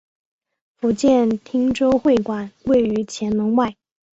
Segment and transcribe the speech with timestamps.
[0.77, 3.75] 福建汀州会馆位于前门外。